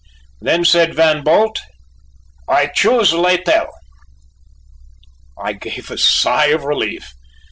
Then 0.39 0.65
said 0.65 0.95
Van 0.95 1.23
Bult: 1.23 1.59
"I 2.47 2.65
choose 2.65 3.13
Littell." 3.13 3.67
I 5.37 5.53
gave 5.53 5.91
a 5.91 5.97
sigh 5.99 6.47
of 6.47 6.63
relief. 6.63 7.13